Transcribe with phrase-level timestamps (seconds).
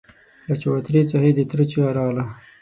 [0.47, 2.23] له چوترې څخه يې د تره چيغه راغله!